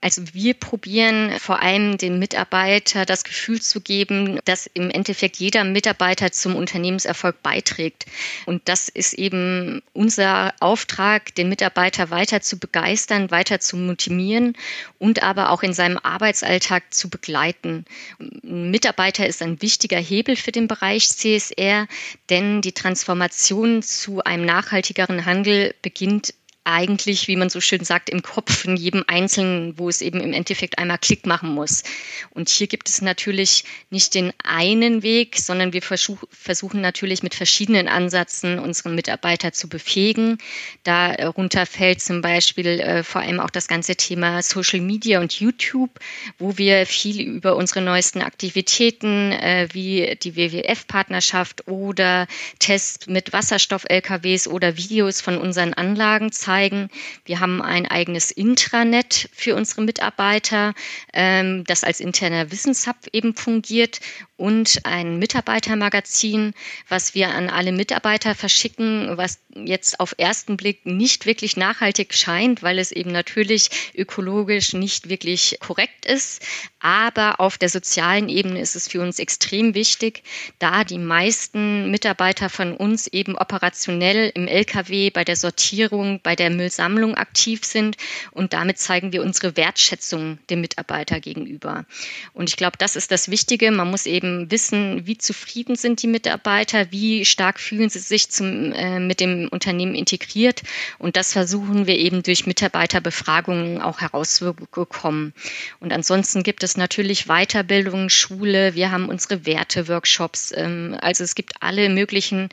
Also 0.00 0.22
wir 0.32 0.54
probieren 0.54 1.32
vor 1.40 1.60
allem 1.60 1.98
den 1.98 2.20
Mitarbeiter 2.20 3.04
das 3.04 3.24
Gefühl 3.24 3.60
zu 3.60 3.80
geben, 3.80 4.38
dass 4.44 4.70
im 4.72 4.90
Endeffekt 4.90 5.38
jeder 5.38 5.64
Mitarbeiter 5.64 6.30
zum 6.30 6.54
Unternehmenserfolg 6.54 7.42
beiträgt. 7.42 8.06
Und 8.46 8.68
das 8.68 8.88
ist 8.88 9.14
eben 9.14 9.82
unser 9.94 10.54
Auftrag, 10.60 11.34
den 11.34 11.48
Mitarbeiter 11.48 12.10
weiter 12.10 12.40
zu 12.40 12.60
begeistern, 12.60 13.32
weiter 13.32 13.58
zu 13.58 13.76
motivieren 13.76 14.56
und 14.98 15.24
aber 15.24 15.50
auch 15.50 15.64
in 15.64 15.74
seinem 15.74 15.98
Arbeitsalltag 15.98 16.94
zu 16.94 17.10
begleiten. 17.10 17.84
Ein 18.20 18.70
Mitarbeiter 18.70 19.26
ist 19.26 19.42
ein 19.42 19.60
wichtiger 19.62 19.98
Hebel 19.98 20.36
für 20.36 20.52
den 20.52 20.68
Bereich 20.68 21.08
CSR, 21.08 21.88
denn 22.30 22.62
die 22.62 22.72
Transformation 22.72 23.82
zu 23.82 24.22
einem 24.22 24.44
nachhaltigeren 24.44 25.24
Handel 25.24 25.74
beginnt 25.82 26.34
eigentlich, 26.68 27.28
wie 27.28 27.36
man 27.36 27.48
so 27.48 27.62
schön 27.62 27.82
sagt, 27.82 28.10
im 28.10 28.20
Kopf 28.20 28.54
von 28.62 28.76
jedem 28.76 29.02
Einzelnen, 29.06 29.78
wo 29.78 29.88
es 29.88 30.02
eben 30.02 30.20
im 30.20 30.34
Endeffekt 30.34 30.78
einmal 30.78 30.98
Klick 30.98 31.26
machen 31.26 31.54
muss. 31.54 31.82
Und 32.30 32.50
hier 32.50 32.66
gibt 32.66 32.90
es 32.90 33.00
natürlich 33.00 33.64
nicht 33.88 34.14
den 34.14 34.34
einen 34.44 35.02
Weg, 35.02 35.38
sondern 35.38 35.72
wir 35.72 35.80
versuch, 35.80 36.22
versuchen 36.30 36.82
natürlich 36.82 37.22
mit 37.22 37.34
verschiedenen 37.34 37.88
Ansätzen 37.88 38.58
unsere 38.58 38.90
Mitarbeiter 38.90 39.52
zu 39.52 39.68
befähigen. 39.70 40.36
Darunter 40.84 41.64
fällt 41.64 42.02
zum 42.02 42.20
Beispiel 42.20 42.66
äh, 42.66 43.02
vor 43.02 43.22
allem 43.22 43.40
auch 43.40 43.50
das 43.50 43.66
ganze 43.66 43.96
Thema 43.96 44.42
Social 44.42 44.80
Media 44.80 45.20
und 45.20 45.40
YouTube, 45.40 45.98
wo 46.38 46.58
wir 46.58 46.84
viel 46.84 47.22
über 47.22 47.56
unsere 47.56 47.80
neuesten 47.80 48.20
Aktivitäten 48.20 49.32
äh, 49.32 49.68
wie 49.72 50.18
die 50.22 50.36
WWF-Partnerschaft 50.36 51.66
oder 51.66 52.26
Tests 52.58 53.06
mit 53.06 53.32
Wasserstoff-LKWs 53.32 54.48
oder 54.48 54.76
Videos 54.76 55.22
von 55.22 55.38
unseren 55.38 55.72
Anlagen 55.72 56.30
zeigen 56.30 56.57
zeigen. 56.58 56.90
Wir 57.24 57.38
haben 57.38 57.62
ein 57.62 57.86
eigenes 57.86 58.32
Intranet 58.32 59.28
für 59.32 59.54
unsere 59.54 59.82
Mitarbeiter, 59.82 60.74
ähm, 61.12 61.62
das 61.64 61.84
als 61.84 62.00
interner 62.00 62.50
Wissenshub 62.50 62.96
eben 63.12 63.34
fungiert 63.34 64.00
und 64.36 64.80
ein 64.84 65.18
Mitarbeitermagazin, 65.18 66.54
was 66.88 67.14
wir 67.14 67.28
an 67.30 67.50
alle 67.50 67.72
Mitarbeiter 67.72 68.34
verschicken, 68.36 69.16
was 69.16 69.40
jetzt 69.52 69.98
auf 69.98 70.14
ersten 70.16 70.56
Blick 70.56 70.86
nicht 70.86 71.26
wirklich 71.26 71.56
nachhaltig 71.56 72.14
scheint, 72.14 72.62
weil 72.62 72.78
es 72.78 72.92
eben 72.92 73.10
natürlich 73.10 73.92
ökologisch 73.96 74.74
nicht 74.74 75.08
wirklich 75.08 75.58
korrekt 75.60 76.06
ist. 76.06 76.46
Aber 76.78 77.40
auf 77.40 77.58
der 77.58 77.68
sozialen 77.68 78.28
Ebene 78.28 78.60
ist 78.60 78.76
es 78.76 78.86
für 78.86 79.00
uns 79.00 79.18
extrem 79.18 79.74
wichtig, 79.74 80.22
da 80.60 80.84
die 80.84 80.98
meisten 80.98 81.90
Mitarbeiter 81.90 82.48
von 82.48 82.74
uns 82.74 83.08
eben 83.08 83.36
operationell 83.36 84.30
im 84.34 84.46
Lkw 84.46 85.10
bei 85.10 85.24
der 85.24 85.36
Sortierung, 85.36 86.20
bei 86.22 86.36
der 86.36 86.47
Müllsammlung 86.50 87.14
aktiv 87.14 87.64
sind. 87.64 87.96
Und 88.30 88.52
damit 88.52 88.78
zeigen 88.78 89.12
wir 89.12 89.22
unsere 89.22 89.56
Wertschätzung 89.56 90.38
dem 90.50 90.60
Mitarbeiter 90.60 91.20
gegenüber. 91.20 91.84
Und 92.32 92.48
ich 92.48 92.56
glaube, 92.56 92.76
das 92.78 92.96
ist 92.96 93.10
das 93.10 93.30
Wichtige. 93.30 93.70
Man 93.70 93.90
muss 93.90 94.06
eben 94.06 94.50
wissen, 94.50 95.06
wie 95.06 95.18
zufrieden 95.18 95.76
sind 95.76 96.02
die 96.02 96.06
Mitarbeiter, 96.06 96.90
wie 96.90 97.24
stark 97.24 97.60
fühlen 97.60 97.88
sie 97.88 97.98
sich 97.98 98.30
zum, 98.30 98.72
äh, 98.72 99.00
mit 99.00 99.20
dem 99.20 99.48
Unternehmen 99.48 99.94
integriert. 99.94 100.62
Und 100.98 101.16
das 101.16 101.32
versuchen 101.32 101.86
wir 101.86 101.96
eben 101.96 102.22
durch 102.22 102.46
Mitarbeiterbefragungen 102.46 103.80
auch 103.80 104.00
herauszubekommen. 104.00 105.34
Und 105.80 105.92
ansonsten 105.92 106.42
gibt 106.42 106.62
es 106.62 106.76
natürlich 106.76 107.26
Weiterbildung, 107.26 108.08
Schule. 108.08 108.74
Wir 108.74 108.90
haben 108.90 109.08
unsere 109.08 109.46
Werte-Workshops. 109.46 110.52
Ähm, 110.56 110.96
also 111.00 111.24
es 111.24 111.34
gibt 111.34 111.54
alle 111.60 111.88
möglichen 111.88 112.48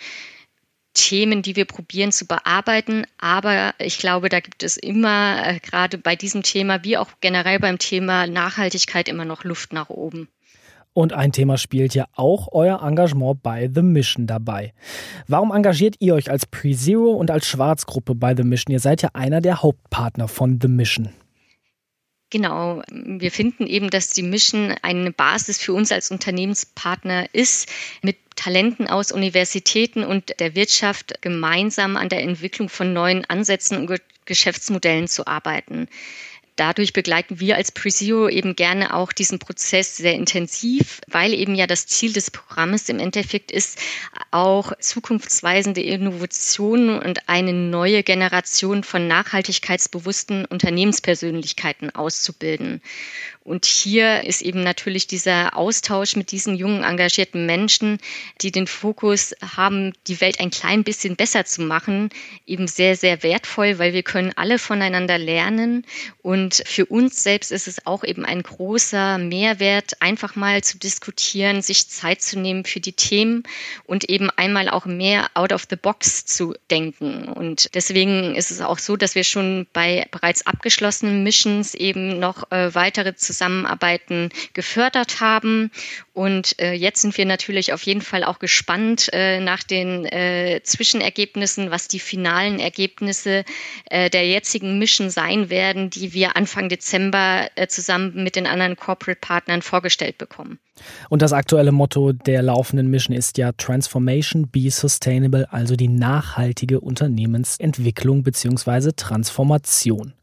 Themen, 0.95 1.43
die 1.43 1.55
wir 1.55 1.65
probieren 1.65 2.11
zu 2.11 2.25
bearbeiten. 2.25 3.05
Aber 3.19 3.75
ich 3.77 3.99
glaube, 3.99 4.29
da 4.29 4.39
gibt 4.39 4.63
es 4.63 4.77
immer, 4.77 5.45
äh, 5.45 5.59
gerade 5.59 5.99
bei 5.99 6.15
diesem 6.15 6.41
Thema, 6.41 6.83
wie 6.83 6.97
auch 6.97 7.09
generell 7.21 7.59
beim 7.59 7.77
Thema 7.77 8.25
Nachhaltigkeit, 8.25 9.07
immer 9.07 9.25
noch 9.25 9.43
Luft 9.43 9.71
nach 9.73 9.89
oben. 9.89 10.27
Und 10.93 11.11
ein 11.11 11.33
Thema 11.33 11.57
spielt 11.57 11.93
ja 11.93 12.05
auch 12.15 12.47
euer 12.53 12.81
Engagement 12.81 13.43
bei 13.43 13.69
The 13.71 13.81
Mission 13.81 14.27
dabei. 14.27 14.73
Warum 15.27 15.51
engagiert 15.51 15.95
ihr 15.99 16.15
euch 16.15 16.31
als 16.31 16.45
Pre-Zero 16.45 17.11
und 17.11 17.29
als 17.29 17.45
Schwarzgruppe 17.47 18.15
bei 18.15 18.33
The 18.33 18.43
Mission? 18.43 18.71
Ihr 18.71 18.79
seid 18.79 19.01
ja 19.01 19.09
einer 19.13 19.41
der 19.41 19.61
Hauptpartner 19.61 20.29
von 20.29 20.57
The 20.61 20.69
Mission. 20.69 21.09
Genau, 22.35 22.81
wir 22.91 23.31
finden 23.31 23.65
eben, 23.65 23.89
dass 23.89 24.09
die 24.09 24.21
Mission 24.21 24.75
eine 24.81 25.11
Basis 25.13 25.57
für 25.57 25.71
uns 25.71 25.93
als 25.93 26.11
Unternehmenspartner 26.11 27.33
ist, 27.33 27.69
mit 28.01 28.17
Talenten 28.35 28.89
aus 28.89 29.13
Universitäten 29.13 30.03
und 30.03 30.37
der 30.41 30.53
Wirtschaft 30.53 31.21
gemeinsam 31.21 31.95
an 31.95 32.09
der 32.09 32.23
Entwicklung 32.23 32.67
von 32.67 32.91
neuen 32.91 33.23
Ansätzen 33.23 33.77
und 33.87 34.01
Geschäftsmodellen 34.25 35.07
zu 35.07 35.25
arbeiten 35.27 35.87
dadurch 36.55 36.93
begleiten 36.93 37.39
wir 37.39 37.55
als 37.55 37.71
Presio 37.71 38.27
eben 38.29 38.55
gerne 38.55 38.93
auch 38.93 39.11
diesen 39.11 39.39
Prozess 39.39 39.97
sehr 39.97 40.13
intensiv, 40.13 41.01
weil 41.07 41.33
eben 41.33 41.55
ja 41.55 41.67
das 41.67 41.87
Ziel 41.87 42.13
des 42.13 42.31
Programmes 42.31 42.89
im 42.89 42.99
Endeffekt 42.99 43.51
ist, 43.51 43.79
auch 44.31 44.71
zukunftsweisende 44.79 45.81
Innovationen 45.81 46.99
und 46.99 47.27
eine 47.27 47.53
neue 47.53 48.03
Generation 48.03 48.83
von 48.83 49.07
nachhaltigkeitsbewussten 49.07 50.45
Unternehmenspersönlichkeiten 50.45 51.89
auszubilden. 51.89 52.81
Und 53.45 53.65
hier 53.67 54.23
ist 54.23 54.41
eben 54.41 54.63
natürlich 54.63 55.05
dieser 55.05 55.55
Austausch 55.55 56.15
mit 56.15 56.31
diesen 56.31 56.55
jungen, 56.55 56.83
engagierten 56.83 57.45
Menschen, 57.45 57.99
die 58.41 58.51
den 58.51 58.65
Fokus 58.65 59.35
haben, 59.55 59.93
die 60.07 60.19
Welt 60.19 60.39
ein 60.39 60.49
klein 60.49 60.83
bisschen 60.83 61.15
besser 61.15 61.45
zu 61.45 61.61
machen, 61.61 62.09
eben 62.47 62.67
sehr, 62.67 62.95
sehr 62.95 63.21
wertvoll, 63.21 63.77
weil 63.77 63.93
wir 63.93 64.01
können 64.01 64.33
alle 64.35 64.57
voneinander 64.57 65.19
lernen. 65.19 65.85
Und 66.23 66.63
für 66.65 66.87
uns 66.87 67.21
selbst 67.21 67.51
ist 67.51 67.67
es 67.67 67.85
auch 67.85 68.03
eben 68.03 68.25
ein 68.25 68.41
großer 68.41 69.19
Mehrwert, 69.19 70.01
einfach 70.01 70.35
mal 70.35 70.63
zu 70.63 70.79
diskutieren, 70.79 71.61
sich 71.61 71.87
Zeit 71.87 72.23
zu 72.23 72.39
nehmen 72.39 72.65
für 72.65 72.79
die 72.79 72.93
Themen 72.93 73.43
und 73.85 74.09
eben 74.09 74.31
einmal 74.31 74.69
auch 74.69 74.87
mehr 74.87 75.29
out 75.35 75.53
of 75.53 75.67
the 75.69 75.75
box 75.75 76.25
zu 76.25 76.55
denken. 76.71 77.25
Und 77.25 77.75
deswegen 77.75 78.33
ist 78.33 78.49
es 78.49 78.61
auch 78.61 78.79
so, 78.79 78.95
dass 78.95 79.13
wir 79.13 79.23
schon 79.23 79.67
bei 79.71 80.07
bereits 80.09 80.47
abgeschlossenen 80.47 81.21
Missions 81.21 81.75
eben 81.75 82.17
noch 82.17 82.51
äh, 82.51 82.73
weitere 82.73 83.13
Zusammenarbeiten 83.35 84.29
gefördert 84.53 85.19
haben. 85.19 85.71
Und 86.13 86.59
äh, 86.59 86.73
jetzt 86.73 87.01
sind 87.01 87.17
wir 87.17 87.25
natürlich 87.25 87.73
auf 87.73 87.83
jeden 87.83 88.01
Fall 88.01 88.23
auch 88.23 88.39
gespannt 88.39 89.09
äh, 89.11 89.39
nach 89.39 89.63
den 89.63 90.05
äh, 90.05 90.61
Zwischenergebnissen, 90.63 91.71
was 91.71 91.87
die 91.87 91.99
finalen 91.99 92.59
Ergebnisse 92.59 93.43
äh, 93.89 94.09
der 94.09 94.27
jetzigen 94.27 94.79
Mission 94.79 95.09
sein 95.09 95.49
werden, 95.49 95.89
die 95.89 96.13
wir 96.13 96.37
Anfang 96.37 96.69
Dezember 96.69 97.49
äh, 97.55 97.67
zusammen 97.67 98.23
mit 98.23 98.35
den 98.35 98.47
anderen 98.47 98.77
Corporate 98.77 99.19
Partnern 99.19 99.61
vorgestellt 99.61 100.17
bekommen. 100.17 100.59
Und 101.09 101.21
das 101.21 101.31
aktuelle 101.31 101.71
Motto 101.71 102.11
der 102.11 102.41
laufenden 102.41 102.89
Mission 102.89 103.15
ist 103.15 103.37
ja 103.37 103.51
Transformation 103.53 104.49
Be 104.49 104.69
Sustainable, 104.69 105.51
also 105.51 105.75
die 105.75 105.87
nachhaltige 105.87 106.81
Unternehmensentwicklung 106.81 108.23
bzw. 108.23 108.91
Transformation. 108.95 110.13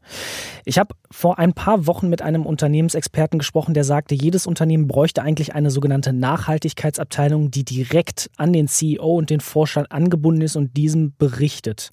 Ich 0.65 0.77
habe 0.77 0.95
vor 1.09 1.39
ein 1.39 1.53
paar 1.53 1.87
Wochen 1.87 2.09
mit 2.09 2.21
einem 2.21 2.45
Unternehmensexperten 2.45 3.02
gesprochen, 3.11 3.73
der 3.73 3.83
sagte, 3.83 4.15
jedes 4.15 4.47
Unternehmen 4.47 4.87
bräuchte 4.87 5.21
eigentlich 5.21 5.55
eine 5.55 5.71
sogenannte 5.71 6.13
Nachhaltigkeitsabteilung, 6.13 7.51
die 7.51 7.63
direkt 7.63 8.29
an 8.37 8.53
den 8.53 8.67
CEO 8.67 9.17
und 9.17 9.29
den 9.29 9.39
Vorstand 9.39 9.91
angebunden 9.91 10.41
ist 10.41 10.55
und 10.55 10.77
diesem 10.77 11.13
berichtet. 11.17 11.89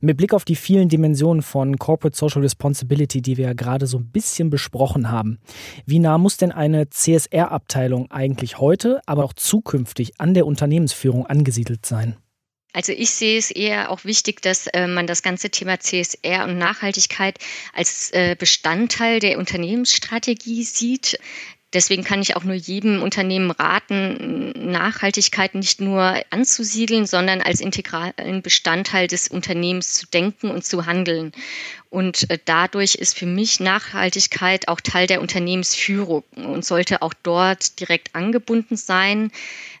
Mit 0.00 0.16
Blick 0.16 0.34
auf 0.34 0.44
die 0.44 0.56
vielen 0.56 0.88
Dimensionen 0.88 1.42
von 1.42 1.78
Corporate 1.78 2.16
Social 2.16 2.42
Responsibility, 2.42 3.22
die 3.22 3.36
wir 3.36 3.46
ja 3.46 3.52
gerade 3.52 3.86
so 3.86 3.98
ein 3.98 4.10
bisschen 4.10 4.50
besprochen 4.50 5.10
haben, 5.10 5.38
wie 5.86 5.98
nah 5.98 6.18
muss 6.18 6.36
denn 6.36 6.52
eine 6.52 6.90
CSR-Abteilung 6.90 8.10
eigentlich 8.10 8.58
heute, 8.58 9.00
aber 9.06 9.24
auch 9.24 9.32
zukünftig 9.32 10.20
an 10.20 10.34
der 10.34 10.46
Unternehmensführung 10.46 11.26
angesiedelt 11.26 11.86
sein? 11.86 12.16
Also 12.72 12.92
ich 12.92 13.10
sehe 13.10 13.38
es 13.38 13.50
eher 13.50 13.90
auch 13.90 14.04
wichtig, 14.04 14.40
dass 14.40 14.66
äh, 14.68 14.86
man 14.86 15.06
das 15.06 15.22
ganze 15.22 15.50
Thema 15.50 15.78
CSR 15.78 16.44
und 16.44 16.56
Nachhaltigkeit 16.56 17.38
als 17.74 18.10
äh, 18.12 18.34
Bestandteil 18.38 19.20
der 19.20 19.38
Unternehmensstrategie 19.38 20.64
sieht. 20.64 21.18
Deswegen 21.74 22.04
kann 22.04 22.20
ich 22.20 22.36
auch 22.36 22.44
nur 22.44 22.54
jedem 22.54 23.02
Unternehmen 23.02 23.50
raten, 23.50 24.52
Nachhaltigkeit 24.70 25.54
nicht 25.54 25.80
nur 25.80 26.22
anzusiedeln, 26.28 27.06
sondern 27.06 27.40
als 27.40 27.60
integralen 27.60 28.42
Bestandteil 28.42 29.06
des 29.06 29.28
Unternehmens 29.28 29.94
zu 29.94 30.06
denken 30.06 30.50
und 30.50 30.66
zu 30.66 30.84
handeln. 30.84 31.32
Und 31.88 32.28
äh, 32.30 32.38
dadurch 32.44 32.94
ist 32.94 33.18
für 33.18 33.26
mich 33.26 33.60
Nachhaltigkeit 33.60 34.68
auch 34.68 34.80
Teil 34.80 35.06
der 35.06 35.22
Unternehmensführung 35.22 36.24
und 36.36 36.64
sollte 36.64 37.00
auch 37.00 37.14
dort 37.22 37.80
direkt 37.80 38.14
angebunden 38.14 38.76
sein 38.76 39.30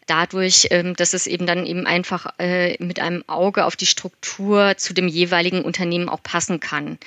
dadurch, 0.06 0.68
ähm, 0.70 0.94
dass 0.94 1.14
es 1.14 1.26
eben 1.26 1.46
dann 1.46 1.66
eben 1.66 1.86
einfach 1.86 2.26
äh, 2.38 2.76
mit 2.82 3.00
einem 3.00 3.24
Auge 3.28 3.64
auf 3.64 3.76
die 3.76 3.86
Struktur 3.86 4.76
zu 4.76 4.94
dem 4.94 5.08
jeweiligen 5.08 5.62
Unternehmen 5.62 6.08
auch 6.08 6.22
passen 6.22 6.60
kann. 6.60 6.98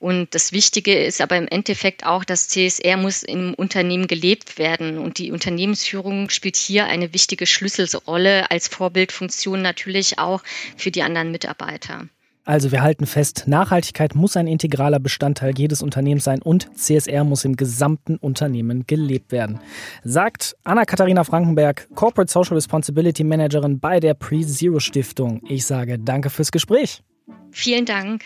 Und 0.00 0.34
das 0.34 0.52
Wichtige 0.52 1.02
ist 1.02 1.20
aber 1.20 1.36
im 1.36 1.48
Endeffekt 1.48 2.04
auch, 2.04 2.24
dass 2.24 2.48
CSR 2.48 2.96
muss 2.96 3.22
im 3.22 3.54
Unternehmen 3.54 4.06
gelebt 4.06 4.58
werden. 4.58 4.98
Und 4.98 5.18
die 5.18 5.32
Unternehmensführung 5.32 6.30
spielt 6.30 6.56
hier 6.56 6.86
eine 6.86 7.12
wichtige 7.14 7.46
Schlüsselrolle 7.46 8.50
als 8.50 8.68
Vorbildfunktion 8.68 9.62
natürlich 9.62 10.18
auch 10.18 10.42
für 10.76 10.90
die 10.90 11.02
anderen 11.02 11.30
Mitarbeiter. 11.30 12.06
Also 12.46 12.72
wir 12.72 12.82
halten 12.82 13.06
fest, 13.06 13.44
Nachhaltigkeit 13.46 14.14
muss 14.14 14.36
ein 14.36 14.46
integraler 14.46 14.98
Bestandteil 14.98 15.54
jedes 15.56 15.82
Unternehmens 15.82 16.24
sein 16.24 16.42
und 16.42 16.68
CSR 16.76 17.24
muss 17.24 17.44
im 17.46 17.56
gesamten 17.56 18.16
Unternehmen 18.16 18.86
gelebt 18.86 19.32
werden. 19.32 19.60
Sagt 20.02 20.54
Anna-Katharina 20.64 21.24
Frankenberg, 21.24 21.88
Corporate 21.94 22.30
Social 22.30 22.54
Responsibility 22.54 23.24
Managerin 23.24 23.80
bei 23.80 23.98
der 23.98 24.12
Pre-Zero 24.12 24.78
Stiftung. 24.78 25.40
Ich 25.48 25.64
sage 25.64 25.98
danke 25.98 26.28
fürs 26.28 26.52
Gespräch. 26.52 27.02
Vielen 27.50 27.86
Dank. 27.86 28.24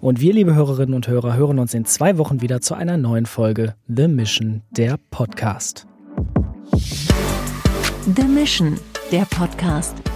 Und 0.00 0.20
wir, 0.20 0.32
liebe 0.32 0.54
Hörerinnen 0.54 0.94
und 0.94 1.06
Hörer, 1.06 1.36
hören 1.36 1.58
uns 1.60 1.74
in 1.74 1.84
zwei 1.84 2.18
Wochen 2.18 2.40
wieder 2.40 2.60
zu 2.60 2.74
einer 2.74 2.96
neuen 2.96 3.26
Folge 3.26 3.76
The 3.86 4.08
Mission, 4.08 4.62
der 4.70 4.98
Podcast. 5.10 5.86
The 8.16 8.24
Mission, 8.24 8.78
der 9.12 9.24
Podcast. 9.26 9.94